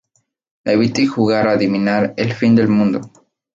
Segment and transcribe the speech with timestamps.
[0.73, 2.99] evite jugar a adivinar el fin del mundo